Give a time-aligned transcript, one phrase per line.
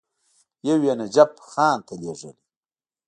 [0.67, 2.31] یو یې نجف خان ته لېږلی.